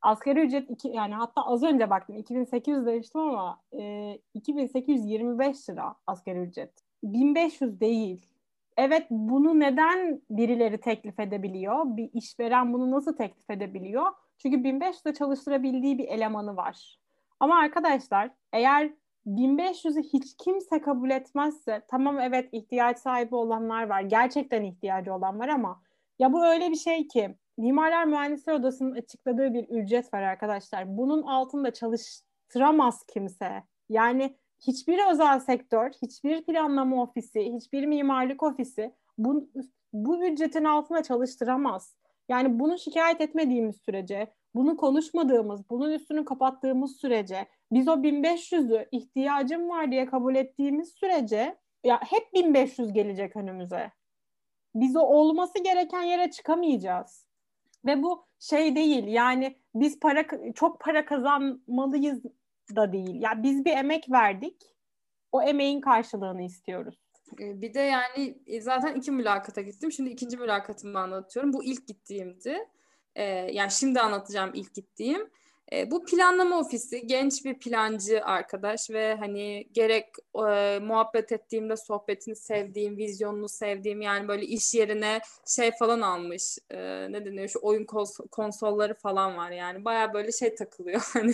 Asgari 0.00 0.40
ücret 0.40 0.70
iki, 0.70 0.88
yani 0.88 1.14
hatta 1.14 1.46
az 1.46 1.62
önce 1.62 1.90
baktım 1.90 2.16
2800 2.16 2.86
demiştim 2.86 3.20
ama 3.20 3.60
e, 3.72 4.12
2825 4.34 5.70
lira 5.70 5.94
asgari 6.06 6.38
ücret. 6.38 6.72
1500 7.02 7.80
değil 7.80 8.26
evet 8.76 9.06
bunu 9.10 9.60
neden 9.60 10.22
birileri 10.30 10.80
teklif 10.80 11.20
edebiliyor? 11.20 11.96
Bir 11.96 12.10
işveren 12.12 12.72
bunu 12.72 12.90
nasıl 12.90 13.16
teklif 13.16 13.50
edebiliyor? 13.50 14.06
Çünkü 14.38 14.56
1500'de 14.56 15.14
çalıştırabildiği 15.14 15.98
bir 15.98 16.08
elemanı 16.08 16.56
var. 16.56 16.98
Ama 17.40 17.58
arkadaşlar 17.58 18.30
eğer 18.52 18.90
1500'ü 19.26 20.02
hiç 20.02 20.36
kimse 20.44 20.80
kabul 20.80 21.10
etmezse 21.10 21.82
tamam 21.88 22.20
evet 22.20 22.48
ihtiyaç 22.52 22.98
sahibi 22.98 23.34
olanlar 23.34 23.88
var. 23.88 24.00
Gerçekten 24.00 24.62
ihtiyacı 24.62 25.14
olan 25.14 25.38
var 25.38 25.48
ama 25.48 25.82
ya 26.18 26.32
bu 26.32 26.46
öyle 26.46 26.70
bir 26.70 26.76
şey 26.76 27.08
ki 27.08 27.36
Mimarlar 27.58 28.04
Mühendisler 28.04 28.54
Odası'nın 28.54 28.94
açıkladığı 28.94 29.54
bir 29.54 29.64
ücret 29.68 30.14
var 30.14 30.22
arkadaşlar. 30.22 30.96
Bunun 30.96 31.22
altında 31.22 31.72
çalıştıramaz 31.72 33.04
kimse. 33.06 33.62
Yani 33.88 34.36
hiçbir 34.60 35.10
özel 35.10 35.40
sektör, 35.40 35.90
hiçbir 36.02 36.44
planlama 36.44 37.02
ofisi, 37.02 37.52
hiçbir 37.54 37.86
mimarlık 37.86 38.42
ofisi 38.42 38.94
bu, 39.18 39.50
bu 39.92 40.24
ücretin 40.24 40.64
altına 40.64 41.02
çalıştıramaz. 41.02 41.96
Yani 42.28 42.58
bunu 42.58 42.78
şikayet 42.78 43.20
etmediğimiz 43.20 43.76
sürece, 43.76 44.32
bunu 44.54 44.76
konuşmadığımız, 44.76 45.70
bunun 45.70 45.90
üstünü 45.90 46.24
kapattığımız 46.24 46.96
sürece, 46.96 47.46
biz 47.72 47.88
o 47.88 47.92
1500'ü 47.92 48.88
ihtiyacım 48.92 49.68
var 49.68 49.90
diye 49.90 50.06
kabul 50.06 50.34
ettiğimiz 50.34 50.92
sürece 50.92 51.56
ya 51.84 52.00
hep 52.02 52.34
1500 52.34 52.92
gelecek 52.92 53.36
önümüze. 53.36 53.92
Biz 54.74 54.96
o 54.96 55.00
olması 55.00 55.58
gereken 55.58 56.02
yere 56.02 56.30
çıkamayacağız. 56.30 57.28
Ve 57.86 58.02
bu 58.02 58.26
şey 58.38 58.76
değil 58.76 59.06
yani 59.06 59.56
biz 59.74 60.00
para 60.00 60.24
çok 60.54 60.80
para 60.80 61.04
kazanmalıyız 61.04 62.22
da 62.76 62.92
değil. 62.92 63.14
Ya 63.14 63.20
yani 63.20 63.42
biz 63.42 63.64
bir 63.64 63.76
emek 63.76 64.10
verdik. 64.10 64.56
O 65.32 65.42
emeğin 65.42 65.80
karşılığını 65.80 66.42
istiyoruz. 66.42 66.94
Ee, 67.40 67.60
bir 67.60 67.74
de 67.74 67.80
yani 67.80 68.38
e, 68.46 68.60
zaten 68.60 68.94
iki 68.94 69.10
mülakata 69.10 69.60
gittim. 69.60 69.92
Şimdi 69.92 70.10
ikinci 70.10 70.36
mülakatımı 70.36 70.98
anlatıyorum. 70.98 71.52
Bu 71.52 71.64
ilk 71.64 71.88
gittiğimdi. 71.88 72.58
Ee, 73.14 73.24
yani 73.24 73.70
şimdi 73.70 74.00
anlatacağım 74.00 74.50
ilk 74.54 74.74
gittiğim. 74.74 75.30
E, 75.72 75.90
bu 75.90 76.04
planlama 76.04 76.58
ofisi 76.58 77.06
genç 77.06 77.44
bir 77.44 77.58
plancı 77.58 78.24
arkadaş 78.24 78.90
ve 78.90 79.14
hani 79.14 79.68
gerek 79.72 80.06
e, 80.34 80.78
muhabbet 80.78 81.32
ettiğimde 81.32 81.76
sohbetini 81.76 82.36
sevdiğim, 82.36 82.96
vizyonunu 82.96 83.48
sevdiğim 83.48 84.00
yani 84.00 84.28
böyle 84.28 84.46
iş 84.46 84.74
yerine 84.74 85.20
şey 85.46 85.70
falan 85.78 86.00
almış. 86.00 86.58
E, 86.70 86.78
ne 87.12 87.24
deniyor 87.24 87.48
şu 87.48 87.58
oyun 87.62 87.84
kons- 87.84 88.28
konsolları 88.28 88.94
falan 88.94 89.36
var 89.36 89.50
yani 89.50 89.84
baya 89.84 90.14
böyle 90.14 90.32
şey 90.32 90.54
takılıyor 90.54 91.02
hani 91.12 91.32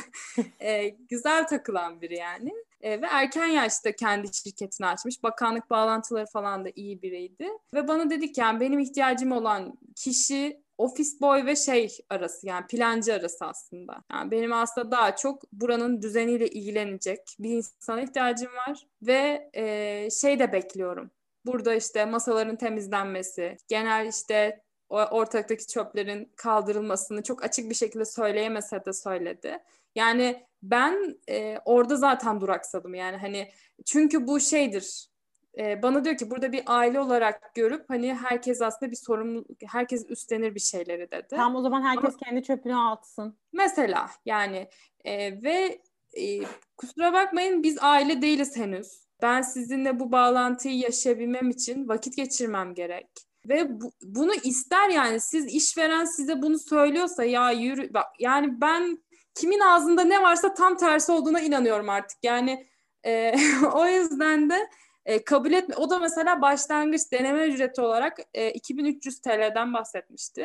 e, 0.61 0.89
güzel 0.89 1.47
takılan 1.47 2.01
biri 2.01 2.17
yani. 2.17 2.53
E, 2.83 3.03
ve 3.03 3.07
erken 3.07 3.47
yaşta 3.47 3.93
kendi 3.93 4.35
şirketini 4.35 4.87
açmış. 4.87 5.23
Bakanlık 5.23 5.71
bağlantıları 5.71 6.27
falan 6.27 6.65
da 6.65 6.69
iyi 6.77 7.03
biriydi. 7.03 7.49
Ve 7.75 7.89
bana 7.89 8.11
dedik 8.11 8.39
yani 8.39 8.61
benim 8.61 8.79
ihtiyacım 8.79 9.33
olan 9.33 9.79
kişi 9.97 10.61
office 10.81 11.11
boy 11.21 11.47
ve 11.47 11.57
şey 11.57 11.99
arası 12.11 12.47
yani 12.47 12.67
plancı 12.67 13.15
arası 13.15 13.45
aslında. 13.45 14.05
Yani 14.13 14.31
benim 14.31 14.53
aslında 14.53 14.91
daha 14.91 15.17
çok 15.17 15.53
buranın 15.53 16.03
düzeniyle 16.03 16.49
ilgilenecek 16.49 17.37
bir 17.39 17.51
insana 17.51 18.03
ihtiyacım 18.03 18.53
var 18.55 18.87
ve 19.03 19.51
e, 19.55 20.09
şey 20.11 20.39
de 20.39 20.53
bekliyorum. 20.53 21.11
Burada 21.47 21.75
işte 21.75 22.05
masaların 22.05 22.57
temizlenmesi, 22.57 23.57
genel 23.69 24.07
işte 24.07 24.63
ortaktaki 24.91 25.67
çöplerin 25.67 26.33
kaldırılmasını 26.37 27.23
çok 27.23 27.45
açık 27.45 27.71
bir 27.71 27.75
şekilde 27.75 28.05
söyleyemese 28.05 28.85
de 28.85 28.93
söyledi. 28.93 29.59
Yani 29.95 30.47
ben 30.63 31.19
e, 31.29 31.59
orada 31.65 31.97
zaten 31.97 32.41
duraksadım 32.41 32.95
yani 32.95 33.17
hani 33.17 33.51
çünkü 33.87 34.27
bu 34.27 34.41
şeydir 34.41 35.10
e, 35.59 35.83
bana 35.83 36.05
diyor 36.05 36.17
ki 36.17 36.31
burada 36.31 36.53
bir 36.53 36.63
aile 36.67 37.01
olarak 37.01 37.55
görüp 37.55 37.91
hani 37.91 38.15
herkes 38.15 38.63
aslında 38.63 38.91
bir 38.91 38.97
sorumluluk 38.97 39.47
herkes 39.67 40.07
üstlenir 40.09 40.55
bir 40.55 40.61
şeyleri 40.61 41.11
dedi. 41.11 41.27
Tamam 41.31 41.57
o 41.57 41.63
zaman 41.63 41.83
herkes 41.83 42.05
Ama, 42.05 42.17
kendi 42.17 42.43
çöpünü 42.43 42.77
atsın. 42.77 43.39
Mesela 43.53 44.11
yani 44.25 44.69
e, 45.05 45.43
ve 45.43 45.81
e, 46.15 46.41
kusura 46.77 47.13
bakmayın 47.13 47.63
biz 47.63 47.79
aile 47.81 48.23
değiliz 48.23 48.57
henüz. 48.57 49.11
Ben 49.23 49.43
sizinle 49.43 50.01
bu 50.01 50.13
bağlantıyı 50.13 50.79
yaşayabilmem 50.79 51.51
için 51.51 51.89
vakit 51.89 52.17
geçirmem 52.17 52.75
gerek. 52.75 53.07
Ve 53.49 53.81
bu, 53.81 53.93
bunu 54.03 54.35
ister 54.35 54.89
yani 54.89 55.21
siz 55.21 55.47
işveren 55.47 56.05
size 56.05 56.43
bunu 56.43 56.59
söylüyorsa 56.59 57.25
ya 57.25 57.51
yürü 57.51 57.95
bak 57.95 58.07
yani 58.19 58.61
ben 58.61 58.99
kimin 59.35 59.61
ağzında 59.61 60.05
ne 60.05 60.23
varsa 60.23 60.55
tam 60.55 60.77
tersi 60.77 61.13
olduğuna 61.13 61.41
inanıyorum 61.41 61.89
artık. 61.89 62.19
Yani 62.23 62.67
e, 63.07 63.35
o 63.75 63.87
yüzden 63.87 64.51
de 64.51 64.69
e, 65.05 65.25
kabul 65.25 65.53
etme. 65.53 65.77
O 65.77 65.91
da 65.91 65.99
mesela 65.99 66.43
başlangıç 66.43 67.13
deneme 67.13 67.47
ücreti 67.47 67.81
olarak 67.81 68.19
e, 68.35 68.51
2300 68.51 69.21
TL'den 69.21 69.75
bahsetmişti. 69.75 70.41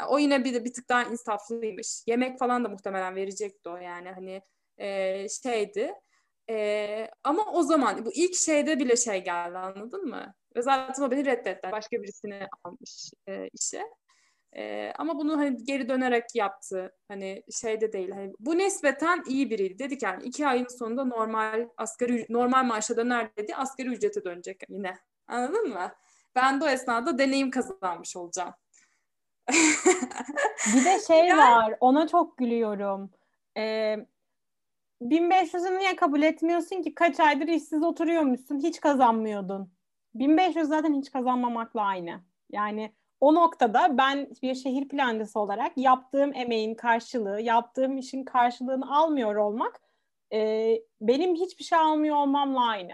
Yani 0.00 0.08
o 0.08 0.18
yine 0.18 0.44
bir 0.44 0.64
bir 0.64 0.72
tık 0.72 0.88
daha 0.88 1.04
insaflıymış. 1.04 2.02
Yemek 2.06 2.38
falan 2.38 2.64
da 2.64 2.68
muhtemelen 2.68 3.16
verecekti 3.16 3.68
o 3.68 3.76
yani 3.76 4.10
hani 4.10 4.42
e, 4.78 5.28
şeydi. 5.28 5.94
E, 6.50 7.08
ama 7.24 7.52
o 7.52 7.62
zaman 7.62 8.04
bu 8.04 8.12
ilk 8.14 8.34
şeyde 8.34 8.78
bile 8.78 8.96
şey 8.96 9.24
geldi 9.24 9.58
anladın 9.58 10.04
mı? 10.08 10.34
Ve 10.56 10.62
zaten 10.62 11.02
o 11.02 11.10
beni 11.10 11.24
reddetti. 11.24 11.72
Başka 11.72 12.02
birisini 12.02 12.46
almış 12.64 13.10
e, 13.28 13.48
işe. 13.48 13.82
E, 14.56 14.92
ama 14.98 15.18
bunu 15.18 15.38
hani 15.38 15.64
geri 15.64 15.88
dönerek 15.88 16.24
yaptı. 16.34 16.94
Hani 17.08 17.42
şeyde 17.60 17.92
değil. 17.92 18.10
Hani 18.10 18.32
bu 18.38 18.58
nispeten 18.58 19.22
iyi 19.28 19.50
biriydi. 19.50 19.78
Dedik 19.78 20.02
yani 20.02 20.22
iki 20.22 20.46
ayın 20.46 20.66
sonunda 20.78 21.04
normal 21.04 21.68
asgari 21.76 22.26
normal 22.28 22.64
maaşa 22.64 22.96
döner 22.96 23.36
dedi. 23.36 23.54
Asgari 23.54 23.88
ücrete 23.88 24.24
dönecek 24.24 24.62
yine. 24.68 24.98
Anladın 25.26 25.68
mı? 25.68 25.92
Ben 26.34 26.60
de 26.60 26.64
o 26.64 26.68
esnada 26.68 27.18
deneyim 27.18 27.50
kazanmış 27.50 28.16
olacağım. 28.16 28.54
bir 30.74 30.84
de 30.84 31.00
şey 31.06 31.26
yani... 31.26 31.38
var. 31.38 31.76
Ona 31.80 32.08
çok 32.08 32.38
gülüyorum. 32.38 33.10
Ee, 33.56 33.96
1500'ü 35.02 35.78
niye 35.78 35.96
kabul 35.96 36.22
etmiyorsun 36.22 36.82
ki? 36.82 36.94
Kaç 36.94 37.20
aydır 37.20 37.48
işsiz 37.48 37.82
oturuyormuşsun. 37.82 38.58
Hiç 38.58 38.80
kazanmıyordun. 38.80 39.72
1500 40.14 40.68
zaten 40.68 40.94
hiç 40.94 41.10
kazanmamakla 41.12 41.82
aynı. 41.82 42.20
Yani 42.50 42.92
o 43.22 43.34
noktada 43.34 43.98
ben 43.98 44.28
bir 44.42 44.54
şehir 44.54 44.88
plancısı 44.88 45.40
olarak 45.40 45.72
yaptığım 45.76 46.34
emeğin 46.34 46.74
karşılığı, 46.74 47.40
yaptığım 47.40 47.98
işin 47.98 48.24
karşılığını 48.24 48.96
almıyor 48.96 49.36
olmak 49.36 49.80
e, 50.32 50.38
benim 51.00 51.34
hiçbir 51.34 51.64
şey 51.64 51.78
almıyor 51.78 52.16
olmamla 52.16 52.68
aynı. 52.68 52.92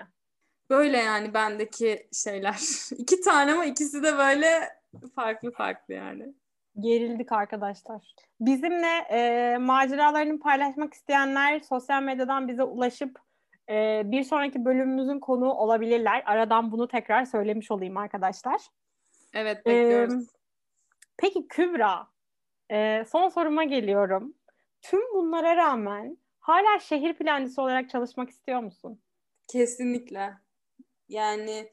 Böyle 0.70 0.96
yani 0.96 1.34
bendeki 1.34 2.08
şeyler. 2.12 2.58
İki 2.98 3.20
tane 3.20 3.52
ama 3.52 3.64
ikisi 3.64 4.02
de 4.02 4.18
böyle 4.18 4.48
farklı 5.14 5.50
farklı 5.50 5.94
yani. 5.94 6.34
Gerildik 6.80 7.32
arkadaşlar. 7.32 8.14
Bizimle 8.40 8.96
e, 9.10 9.56
maceralarını 9.58 10.40
paylaşmak 10.40 10.94
isteyenler 10.94 11.60
sosyal 11.60 12.02
medyadan 12.02 12.48
bize 12.48 12.62
ulaşıp 12.62 13.18
e, 13.70 14.02
bir 14.04 14.22
sonraki 14.22 14.64
bölümümüzün 14.64 15.20
konuğu 15.20 15.52
olabilirler. 15.52 16.22
Aradan 16.26 16.72
bunu 16.72 16.88
tekrar 16.88 17.24
söylemiş 17.24 17.70
olayım 17.70 17.96
arkadaşlar. 17.96 18.60
Evet 19.32 19.66
bekliyoruz. 19.66 20.24
Ee, 20.24 20.38
peki 21.16 21.48
Kübra, 21.48 22.08
e, 22.70 23.04
son 23.08 23.28
soruma 23.28 23.64
geliyorum. 23.64 24.34
Tüm 24.82 25.14
bunlara 25.14 25.56
rağmen 25.56 26.18
hala 26.40 26.78
şehir 26.78 27.14
plancısı 27.14 27.62
olarak 27.62 27.90
çalışmak 27.90 28.30
istiyor 28.30 28.60
musun? 28.60 29.00
Kesinlikle. 29.48 30.32
Yani 31.08 31.72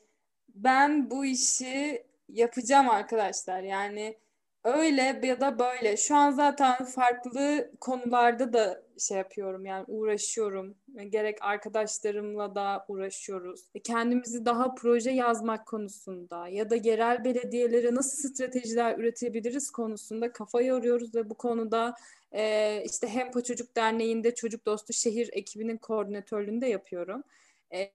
ben 0.49 1.09
bu 1.11 1.25
işi 1.25 2.05
yapacağım 2.29 2.89
arkadaşlar. 2.89 3.61
Yani 3.61 4.17
öyle 4.65 5.19
ya 5.23 5.41
da 5.41 5.59
böyle. 5.59 5.97
Şu 5.97 6.15
an 6.15 6.31
zaten 6.31 6.85
farklı 6.85 7.71
konularda 7.79 8.53
da 8.53 8.83
şey 8.99 9.17
yapıyorum 9.17 9.65
yani 9.65 9.85
uğraşıyorum. 9.87 10.75
Gerek 11.09 11.37
arkadaşlarımla 11.41 12.55
da 12.55 12.85
uğraşıyoruz. 12.87 13.61
E, 13.75 13.79
kendimizi 13.79 14.45
daha 14.45 14.75
proje 14.75 15.11
yazmak 15.11 15.67
konusunda 15.67 16.47
ya 16.47 16.69
da 16.69 16.75
yerel 16.75 17.23
belediyelere 17.23 17.95
nasıl 17.95 18.29
stratejiler 18.29 18.97
üretebiliriz 18.97 19.71
konusunda 19.71 20.31
kafa 20.31 20.61
yoruyoruz 20.61 21.15
ve 21.15 21.29
bu 21.29 21.33
konuda 21.33 21.95
e, 22.31 22.83
işte 22.85 23.07
Hempo 23.07 23.41
Çocuk 23.41 23.75
Derneği'nde 23.75 24.35
Çocuk 24.35 24.65
Dostu 24.65 24.93
Şehir 24.93 25.29
ekibinin 25.33 25.77
koordinatörlüğünü 25.77 26.61
de 26.61 26.67
yapıyorum. 26.67 27.23
E, 27.71 27.91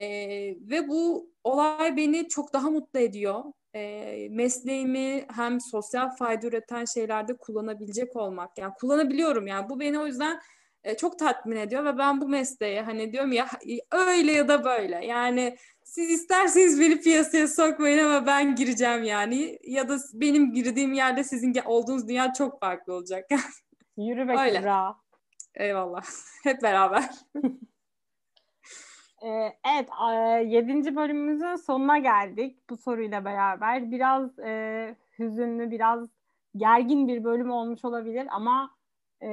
ve 0.60 0.88
bu 0.88 1.30
olay 1.44 1.96
beni 1.96 2.28
çok 2.28 2.52
daha 2.52 2.70
mutlu 2.70 3.00
ediyor 3.00 3.44
e, 3.74 4.28
mesleğimi 4.30 5.26
hem 5.36 5.60
sosyal 5.60 6.16
fayda 6.16 6.46
üreten 6.46 6.84
şeylerde 6.84 7.36
kullanabilecek 7.36 8.16
olmak. 8.16 8.58
Yani 8.58 8.72
kullanabiliyorum 8.80 9.46
yani 9.46 9.68
bu 9.68 9.80
beni 9.80 9.98
o 9.98 10.06
yüzden 10.06 10.40
e, 10.84 10.96
çok 10.96 11.18
tatmin 11.18 11.56
ediyor 11.56 11.84
ve 11.84 11.98
ben 11.98 12.20
bu 12.20 12.28
mesleğe 12.28 12.82
hani 12.82 13.12
diyorum 13.12 13.32
ya 13.32 13.48
öyle 13.92 14.32
ya 14.32 14.48
da 14.48 14.64
böyle 14.64 15.06
yani 15.06 15.56
siz 15.84 16.10
isterseniz 16.10 16.80
beni 16.80 17.00
piyasaya 17.00 17.48
sokmayın 17.48 18.04
ama 18.04 18.26
ben 18.26 18.56
gireceğim 18.56 19.04
yani 19.04 19.58
ya 19.62 19.88
da 19.88 19.98
benim 20.14 20.52
girdiğim 20.52 20.92
yerde 20.92 21.24
sizin 21.24 21.54
olduğunuz 21.64 22.08
dünya 22.08 22.32
çok 22.32 22.60
farklı 22.60 22.92
olacak. 22.92 23.28
Yürü 23.96 24.28
be 24.28 24.36
Öyle. 24.38 24.58
Kübra. 24.58 24.94
Eyvallah. 25.54 26.02
Hep 26.42 26.62
beraber. 26.62 27.04
Ee, 29.22 29.52
evet, 29.74 29.88
yedinci 30.52 30.96
bölümümüzün 30.96 31.56
sonuna 31.56 31.98
geldik 31.98 32.70
bu 32.70 32.76
soruyla 32.76 33.24
beraber. 33.24 33.90
Biraz 33.90 34.38
e, 34.38 34.96
hüzünlü, 35.18 35.70
biraz 35.70 36.08
gergin 36.56 37.08
bir 37.08 37.24
bölüm 37.24 37.50
olmuş 37.50 37.84
olabilir 37.84 38.28
ama 38.30 38.70
e, 39.22 39.28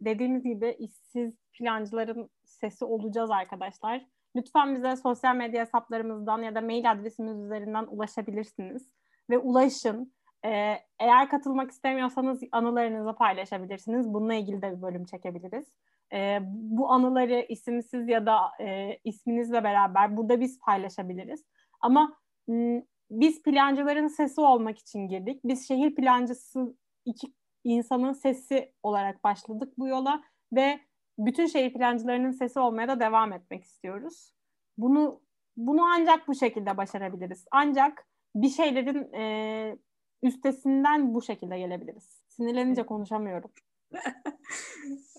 dediğimiz 0.00 0.42
gibi 0.42 0.76
işsiz 0.78 1.34
plancıların 1.52 2.30
sesi 2.44 2.84
olacağız 2.84 3.30
arkadaşlar. 3.30 4.06
Lütfen 4.36 4.74
bize 4.74 4.96
sosyal 4.96 5.36
medya 5.36 5.60
hesaplarımızdan 5.60 6.42
ya 6.42 6.54
da 6.54 6.60
mail 6.60 6.90
adresimiz 6.90 7.40
üzerinden 7.44 7.86
ulaşabilirsiniz 7.88 8.90
ve 9.30 9.38
ulaşın. 9.38 10.12
Ee, 10.44 10.76
eğer 10.98 11.28
katılmak 11.30 11.70
istemiyorsanız 11.70 12.40
anılarınızı 12.52 13.12
paylaşabilirsiniz. 13.12 14.14
Bununla 14.14 14.34
ilgili 14.34 14.62
de 14.62 14.76
bir 14.76 14.82
bölüm 14.82 15.04
çekebiliriz 15.04 15.66
e, 16.12 16.38
bu 16.44 16.90
anıları 16.90 17.46
isimsiz 17.48 18.08
ya 18.08 18.26
da 18.26 18.38
e, 18.60 18.98
isminizle 19.04 19.64
beraber 19.64 20.16
burada 20.16 20.40
biz 20.40 20.58
paylaşabiliriz. 20.58 21.44
Ama 21.80 22.16
m, 22.48 22.82
biz 23.10 23.42
plancıların 23.42 24.08
sesi 24.08 24.40
olmak 24.40 24.78
için 24.78 25.08
girdik. 25.08 25.40
Biz 25.44 25.68
şehir 25.68 25.94
plancısı 25.94 26.76
iki 27.04 27.34
insanın 27.64 28.12
sesi 28.12 28.72
olarak 28.82 29.24
başladık 29.24 29.72
bu 29.78 29.88
yola 29.88 30.22
ve 30.52 30.80
bütün 31.18 31.46
şehir 31.46 31.72
plancılarının 31.72 32.30
sesi 32.30 32.60
olmaya 32.60 32.88
da 32.88 33.00
devam 33.00 33.32
etmek 33.32 33.64
istiyoruz. 33.64 34.32
Bunu 34.78 35.20
bunu 35.56 35.84
ancak 35.84 36.28
bu 36.28 36.34
şekilde 36.34 36.76
başarabiliriz. 36.76 37.44
Ancak 37.50 38.06
bir 38.34 38.48
şeylerin 38.48 39.12
e, 39.12 39.78
üstesinden 40.22 41.14
bu 41.14 41.22
şekilde 41.22 41.58
gelebiliriz. 41.58 42.22
Sinirlenince 42.28 42.82
konuşamıyorum. 42.82 43.50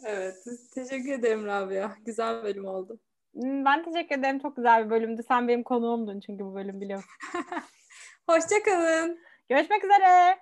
evet. 0.06 0.36
Teşekkür 0.76 1.12
ederim 1.12 1.46
Rabia. 1.46 1.92
Güzel 2.06 2.44
bölüm 2.44 2.66
oldu. 2.66 3.00
Hmm, 3.34 3.66
ben 3.66 3.84
teşekkür 3.84 4.20
ederim. 4.20 4.40
Çok 4.40 4.56
güzel 4.56 4.86
bir 4.86 4.90
bölümdü. 4.90 5.22
Sen 5.28 5.48
benim 5.48 5.64
konuğumdun 5.64 6.20
çünkü 6.20 6.44
bu 6.44 6.56
bölüm 6.56 6.82
biliyorsun. 6.82 7.12
Hoşçakalın. 8.30 9.20
Görüşmek 9.50 9.84
üzere. 9.84 10.40